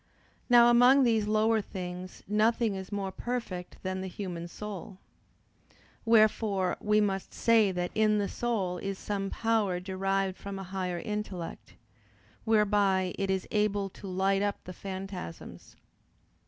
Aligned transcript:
Now 0.49 0.71
among 0.71 1.03
these 1.03 1.27
lower 1.27 1.61
things 1.61 2.23
nothing 2.27 2.73
is 2.73 2.91
more 2.91 3.11
perfect 3.11 3.77
than 3.83 4.01
the 4.01 4.07
human 4.07 4.47
soul. 4.47 4.97
Wherefore 6.05 6.75
we 6.81 6.99
must 6.99 7.35
say 7.35 7.71
that 7.71 7.91
in 7.93 8.17
the 8.17 8.27
soul 8.27 8.79
is 8.79 8.97
some 8.97 9.29
power 9.29 9.79
derived 9.79 10.37
from 10.37 10.57
a 10.57 10.63
higher 10.63 10.97
intellect, 10.97 11.75
whereby 12.45 13.13
it 13.19 13.29
is 13.29 13.47
able 13.51 13.89
to 13.91 14.07
light 14.07 14.41
up 14.41 14.63
the 14.63 14.73
phantasms. 14.73 15.75